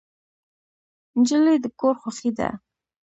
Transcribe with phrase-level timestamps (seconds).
[1.19, 2.49] نجلۍ د کور خوښي ده.